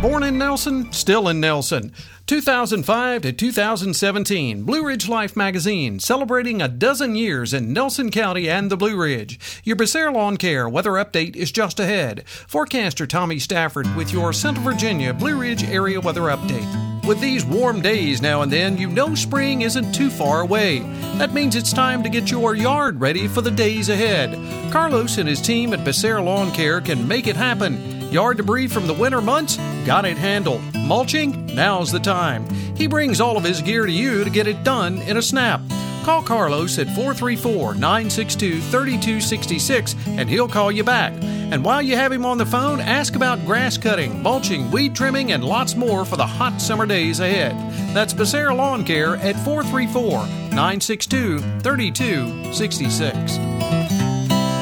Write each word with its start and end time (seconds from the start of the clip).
Born 0.00 0.22
in 0.22 0.38
Nelson, 0.38 0.92
still 0.92 1.26
in 1.26 1.40
Nelson. 1.40 1.92
2005 2.26 3.22
to 3.22 3.32
2017, 3.32 4.62
Blue 4.62 4.86
Ridge 4.86 5.08
Life 5.08 5.36
magazine 5.36 5.98
celebrating 5.98 6.62
a 6.62 6.68
dozen 6.68 7.16
years 7.16 7.52
in 7.52 7.72
Nelson 7.72 8.12
County 8.12 8.48
and 8.48 8.70
the 8.70 8.76
Blue 8.76 8.96
Ridge. 8.96 9.40
Your 9.64 9.74
Becerra 9.74 10.14
Lawn 10.14 10.36
Care 10.36 10.68
weather 10.68 10.92
update 10.92 11.34
is 11.34 11.50
just 11.50 11.80
ahead. 11.80 12.28
Forecaster 12.28 13.08
Tommy 13.08 13.40
Stafford 13.40 13.92
with 13.96 14.12
your 14.12 14.32
Central 14.32 14.64
Virginia 14.64 15.12
Blue 15.12 15.36
Ridge 15.36 15.64
area 15.64 16.00
weather 16.00 16.22
update. 16.22 17.04
With 17.04 17.20
these 17.20 17.44
warm 17.44 17.80
days 17.80 18.22
now 18.22 18.42
and 18.42 18.52
then, 18.52 18.76
you 18.76 18.88
know 18.88 19.16
spring 19.16 19.62
isn't 19.62 19.92
too 19.94 20.10
far 20.10 20.42
away. 20.42 20.78
That 21.16 21.34
means 21.34 21.56
it's 21.56 21.72
time 21.72 22.04
to 22.04 22.08
get 22.08 22.30
your 22.30 22.54
yard 22.54 23.00
ready 23.00 23.26
for 23.26 23.40
the 23.40 23.50
days 23.50 23.88
ahead. 23.88 24.38
Carlos 24.70 25.18
and 25.18 25.28
his 25.28 25.40
team 25.40 25.72
at 25.72 25.80
Becerra 25.80 26.24
Lawn 26.24 26.52
Care 26.52 26.80
can 26.80 27.08
make 27.08 27.26
it 27.26 27.36
happen. 27.36 27.97
Yard 28.10 28.38
debris 28.38 28.68
from 28.68 28.86
the 28.86 28.94
winter 28.94 29.20
months? 29.20 29.58
Got 29.84 30.06
it 30.06 30.16
handled. 30.16 30.62
Mulching? 30.74 31.54
Now's 31.54 31.92
the 31.92 32.00
time. 32.00 32.48
He 32.76 32.86
brings 32.86 33.20
all 33.20 33.36
of 33.36 33.44
his 33.44 33.60
gear 33.60 33.84
to 33.84 33.92
you 33.92 34.24
to 34.24 34.30
get 34.30 34.46
it 34.46 34.64
done 34.64 35.02
in 35.02 35.18
a 35.18 35.22
snap. 35.22 35.60
Call 36.04 36.22
Carlos 36.22 36.78
at 36.78 36.86
434 36.86 37.74
962 37.74 38.60
3266 38.60 39.94
and 40.06 40.28
he'll 40.28 40.48
call 40.48 40.72
you 40.72 40.82
back. 40.82 41.12
And 41.22 41.62
while 41.62 41.82
you 41.82 41.96
have 41.96 42.12
him 42.12 42.24
on 42.24 42.38
the 42.38 42.46
phone, 42.46 42.80
ask 42.80 43.14
about 43.14 43.44
grass 43.44 43.76
cutting, 43.76 44.22
mulching, 44.22 44.70
weed 44.70 44.94
trimming, 44.94 45.32
and 45.32 45.44
lots 45.44 45.76
more 45.76 46.06
for 46.06 46.16
the 46.16 46.26
hot 46.26 46.62
summer 46.62 46.86
days 46.86 47.20
ahead. 47.20 47.52
That's 47.94 48.14
Becerra 48.14 48.56
Lawn 48.56 48.84
Care 48.84 49.16
at 49.16 49.36
434 49.44 50.26
962 50.50 51.40
3266. 51.40 53.77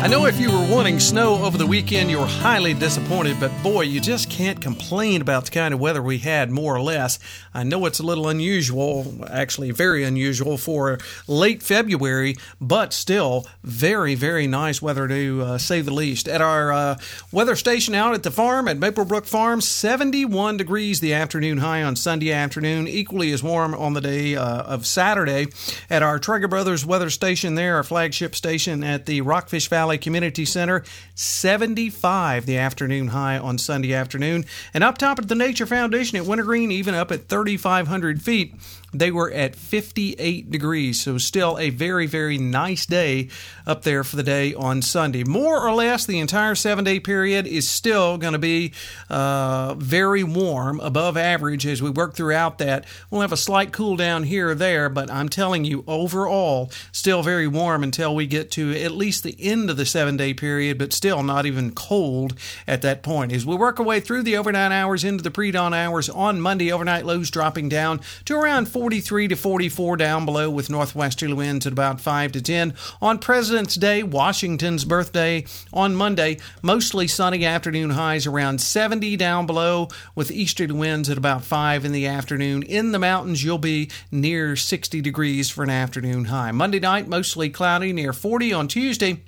I 0.00 0.06
know 0.06 0.26
if 0.26 0.38
you 0.38 0.52
were 0.52 0.64
wanting 0.64 1.00
snow 1.00 1.42
over 1.44 1.58
the 1.58 1.66
weekend, 1.66 2.08
you 2.08 2.20
were 2.20 2.26
highly 2.26 2.72
disappointed, 2.72 3.40
but 3.40 3.50
boy, 3.64 3.82
you 3.82 4.00
just 4.00 4.30
can't 4.30 4.60
complain 4.60 5.20
about 5.20 5.46
the 5.46 5.50
kind 5.50 5.74
of 5.74 5.80
weather 5.80 6.00
we 6.00 6.18
had, 6.18 6.52
more 6.52 6.76
or 6.76 6.80
less. 6.80 7.18
I 7.52 7.64
know 7.64 7.84
it's 7.84 7.98
a 7.98 8.04
little 8.04 8.28
unusual, 8.28 9.26
actually, 9.28 9.72
very 9.72 10.04
unusual 10.04 10.56
for 10.56 11.00
late 11.26 11.64
February, 11.64 12.36
but 12.60 12.92
still 12.92 13.48
very, 13.64 14.14
very 14.14 14.46
nice 14.46 14.80
weather 14.80 15.08
to 15.08 15.42
uh, 15.42 15.58
say 15.58 15.80
the 15.80 15.92
least. 15.92 16.28
At 16.28 16.40
our 16.40 16.72
uh, 16.72 16.98
weather 17.32 17.56
station 17.56 17.92
out 17.92 18.14
at 18.14 18.22
the 18.22 18.30
farm 18.30 18.68
at 18.68 18.78
Maplebrook 18.78 19.26
Farm, 19.26 19.60
71 19.60 20.58
degrees 20.58 21.00
the 21.00 21.12
afternoon 21.12 21.58
high 21.58 21.82
on 21.82 21.96
Sunday 21.96 22.32
afternoon, 22.32 22.86
equally 22.86 23.32
as 23.32 23.42
warm 23.42 23.74
on 23.74 23.94
the 23.94 24.00
day 24.00 24.36
uh, 24.36 24.62
of 24.62 24.86
Saturday. 24.86 25.48
At 25.90 26.04
our 26.04 26.20
Traeger 26.20 26.46
Brothers 26.46 26.86
weather 26.86 27.10
station 27.10 27.56
there, 27.56 27.74
our 27.74 27.82
flagship 27.82 28.36
station 28.36 28.84
at 28.84 29.04
the 29.04 29.22
Rockfish 29.22 29.68
Valley. 29.68 29.87
Valley 29.88 29.96
Community 29.96 30.44
Center, 30.44 30.84
75 31.14 32.44
the 32.44 32.58
afternoon 32.58 33.08
high 33.08 33.38
on 33.38 33.56
Sunday 33.56 33.94
afternoon. 33.94 34.44
And 34.74 34.84
up 34.84 34.98
top 34.98 35.18
at 35.18 35.28
the 35.28 35.34
Nature 35.34 35.64
Foundation 35.64 36.18
at 36.18 36.26
Wintergreen, 36.26 36.70
even 36.70 36.94
up 36.94 37.10
at 37.10 37.28
3,500 37.28 38.20
feet, 38.20 38.54
they 38.92 39.10
were 39.10 39.30
at 39.30 39.54
58 39.54 40.50
degrees. 40.50 41.00
So, 41.00 41.18
still 41.18 41.58
a 41.58 41.70
very, 41.70 42.06
very 42.06 42.38
nice 42.38 42.86
day 42.86 43.28
up 43.66 43.82
there 43.82 44.02
for 44.02 44.16
the 44.16 44.22
day 44.22 44.54
on 44.54 44.80
Sunday. 44.80 45.24
More 45.24 45.60
or 45.60 45.74
less, 45.74 46.06
the 46.06 46.18
entire 46.18 46.54
seven 46.54 46.84
day 46.84 46.98
period 46.98 47.46
is 47.46 47.68
still 47.68 48.16
going 48.16 48.32
to 48.32 48.38
be 48.38 48.72
uh, 49.10 49.74
very 49.74 50.24
warm, 50.24 50.80
above 50.80 51.16
average 51.16 51.66
as 51.66 51.82
we 51.82 51.90
work 51.90 52.14
throughout 52.14 52.58
that. 52.58 52.86
We'll 53.10 53.20
have 53.20 53.32
a 53.32 53.36
slight 53.36 53.72
cool 53.72 53.96
down 53.96 54.24
here 54.24 54.50
or 54.50 54.54
there, 54.54 54.88
but 54.88 55.10
I'm 55.10 55.28
telling 55.28 55.64
you, 55.64 55.84
overall, 55.86 56.70
still 56.90 57.22
very 57.22 57.46
warm 57.46 57.82
until 57.82 58.14
we 58.14 58.26
get 58.26 58.50
to 58.52 58.72
at 58.72 58.92
least 58.92 59.22
the 59.22 59.36
end 59.38 59.68
of 59.68 59.76
the 59.76 59.86
seven 59.86 60.16
day 60.16 60.32
period, 60.32 60.78
but 60.78 60.94
still 60.94 61.22
not 61.22 61.44
even 61.44 61.72
cold 61.72 62.34
at 62.66 62.82
that 62.82 63.02
point. 63.02 63.32
As 63.32 63.44
we 63.44 63.54
work 63.54 63.78
our 63.78 63.86
way 63.86 64.00
through 64.00 64.22
the 64.22 64.36
overnight 64.36 64.72
hours 64.72 65.04
into 65.04 65.22
the 65.22 65.30
pre 65.30 65.50
dawn 65.50 65.74
hours 65.74 66.08
on 66.08 66.40
Monday, 66.40 66.72
overnight 66.72 67.04
lows 67.04 67.30
dropping 67.30 67.68
down 67.68 68.00
to 68.24 68.34
around 68.34 68.66
43 68.78 69.26
to 69.26 69.34
44 69.34 69.96
down 69.96 70.24
below 70.24 70.48
with 70.48 70.70
northwesterly 70.70 71.34
winds 71.34 71.66
at 71.66 71.72
about 71.72 72.00
5 72.00 72.30
to 72.30 72.40
10. 72.40 72.74
On 73.02 73.18
President's 73.18 73.74
Day, 73.74 74.04
Washington's 74.04 74.84
birthday, 74.84 75.44
on 75.72 75.96
Monday, 75.96 76.38
mostly 76.62 77.08
sunny 77.08 77.44
afternoon 77.44 77.90
highs 77.90 78.24
around 78.24 78.60
70 78.60 79.16
down 79.16 79.46
below 79.46 79.88
with 80.14 80.30
easterly 80.30 80.74
winds 80.74 81.10
at 81.10 81.18
about 81.18 81.42
5 81.42 81.84
in 81.84 81.90
the 81.90 82.06
afternoon. 82.06 82.62
In 82.62 82.92
the 82.92 83.00
mountains, 83.00 83.42
you'll 83.42 83.58
be 83.58 83.90
near 84.12 84.54
60 84.54 85.00
degrees 85.00 85.50
for 85.50 85.64
an 85.64 85.70
afternoon 85.70 86.26
high. 86.26 86.52
Monday 86.52 86.78
night, 86.78 87.08
mostly 87.08 87.50
cloudy, 87.50 87.92
near 87.92 88.12
40 88.12 88.52
on 88.52 88.68
Tuesday. 88.68 89.24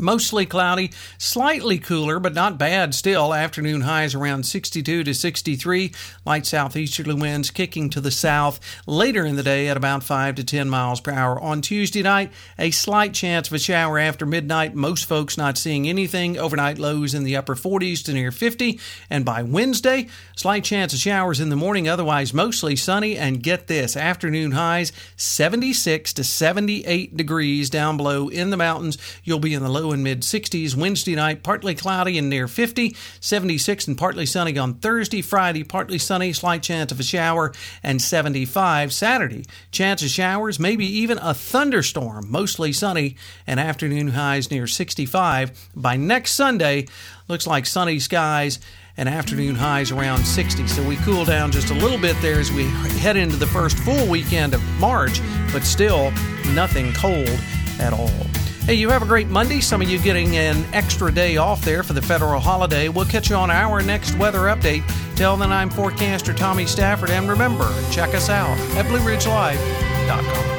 Mostly 0.00 0.46
cloudy, 0.46 0.90
slightly 1.18 1.78
cooler, 1.78 2.18
but 2.18 2.34
not 2.34 2.58
bad 2.58 2.94
still. 2.94 3.34
Afternoon 3.34 3.82
highs 3.82 4.14
around 4.14 4.44
62 4.44 5.04
to 5.04 5.14
63. 5.14 5.92
Light 6.24 6.46
southeasterly 6.46 7.14
winds 7.14 7.50
kicking 7.50 7.90
to 7.90 8.00
the 8.00 8.10
south 8.10 8.60
later 8.86 9.24
in 9.24 9.36
the 9.36 9.42
day 9.42 9.68
at 9.68 9.76
about 9.76 10.02
5 10.02 10.36
to 10.36 10.44
10 10.44 10.68
miles 10.68 11.00
per 11.00 11.12
hour. 11.12 11.40
On 11.40 11.60
Tuesday 11.60 12.02
night, 12.02 12.30
a 12.58 12.70
slight 12.70 13.14
chance 13.14 13.48
of 13.48 13.54
a 13.54 13.58
shower 13.58 13.98
after 13.98 14.24
midnight. 14.24 14.74
Most 14.74 15.04
folks 15.06 15.36
not 15.36 15.58
seeing 15.58 15.88
anything. 15.88 16.38
Overnight 16.38 16.78
lows 16.78 17.14
in 17.14 17.24
the 17.24 17.36
upper 17.36 17.54
40s 17.54 18.04
to 18.04 18.12
near 18.12 18.30
50. 18.30 18.78
And 19.10 19.24
by 19.24 19.42
Wednesday, 19.42 20.08
slight 20.36 20.64
chance 20.64 20.92
of 20.92 20.98
showers 20.98 21.40
in 21.40 21.48
the 21.48 21.56
morning, 21.56 21.88
otherwise 21.88 22.32
mostly 22.32 22.76
sunny. 22.76 23.16
And 23.16 23.42
get 23.42 23.66
this 23.66 23.96
afternoon 23.96 24.52
highs 24.52 24.92
76 25.16 26.12
to 26.14 26.24
78 26.24 27.16
degrees 27.16 27.70
down 27.70 27.96
below 27.96 28.28
in 28.28 28.50
the 28.50 28.56
mountains. 28.56 28.98
You'll 29.24 29.38
be 29.38 29.54
in 29.54 29.62
the 29.62 29.68
low 29.68 29.87
and 29.92 30.02
mid 30.04 30.22
60s. 30.22 30.74
Wednesday 30.74 31.14
night, 31.14 31.42
partly 31.42 31.74
cloudy 31.74 32.18
and 32.18 32.28
near 32.28 32.48
50. 32.48 32.96
76 33.20 33.88
and 33.88 33.98
partly 33.98 34.26
sunny 34.26 34.56
on 34.58 34.74
Thursday. 34.74 35.22
Friday, 35.22 35.64
partly 35.64 35.98
sunny, 35.98 36.32
slight 36.32 36.62
chance 36.62 36.92
of 36.92 37.00
a 37.00 37.02
shower, 37.02 37.52
and 37.82 38.00
75. 38.00 38.92
Saturday, 38.92 39.44
chance 39.70 40.02
of 40.02 40.08
showers, 40.08 40.58
maybe 40.58 40.86
even 40.86 41.18
a 41.18 41.34
thunderstorm. 41.34 42.30
Mostly 42.30 42.72
sunny 42.72 43.16
and 43.46 43.58
afternoon 43.60 44.08
highs 44.08 44.50
near 44.50 44.66
65. 44.66 45.68
By 45.74 45.96
next 45.96 46.32
Sunday, 46.32 46.86
looks 47.28 47.46
like 47.46 47.66
sunny 47.66 47.98
skies 47.98 48.58
and 48.98 49.08
afternoon 49.08 49.54
highs 49.54 49.92
around 49.92 50.24
60. 50.24 50.66
So 50.66 50.86
we 50.86 50.96
cool 50.96 51.24
down 51.24 51.52
just 51.52 51.70
a 51.70 51.74
little 51.74 51.98
bit 51.98 52.20
there 52.20 52.40
as 52.40 52.50
we 52.50 52.64
head 52.98 53.16
into 53.16 53.36
the 53.36 53.46
first 53.46 53.78
full 53.78 54.06
weekend 54.08 54.54
of 54.54 54.62
March, 54.80 55.20
but 55.52 55.62
still 55.62 56.10
nothing 56.52 56.92
cold 56.92 57.40
at 57.78 57.92
all. 57.92 58.37
Hey, 58.68 58.74
you 58.74 58.90
have 58.90 59.00
a 59.00 59.06
great 59.06 59.28
Monday. 59.28 59.62
Some 59.62 59.80
of 59.80 59.88
you 59.88 59.98
getting 59.98 60.36
an 60.36 60.62
extra 60.74 61.10
day 61.10 61.38
off 61.38 61.62
there 61.62 61.82
for 61.82 61.94
the 61.94 62.02
federal 62.02 62.38
holiday. 62.38 62.90
We'll 62.90 63.06
catch 63.06 63.30
you 63.30 63.36
on 63.36 63.50
our 63.50 63.80
next 63.80 64.14
weather 64.18 64.40
update. 64.40 64.84
Till 65.16 65.38
then, 65.38 65.50
I'm 65.50 65.70
forecaster 65.70 66.34
Tommy 66.34 66.66
Stafford, 66.66 67.08
and 67.08 67.30
remember, 67.30 67.66
check 67.90 68.14
us 68.14 68.28
out 68.28 68.58
at 68.76 68.84
BlueRidgeLive.com. 68.84 70.57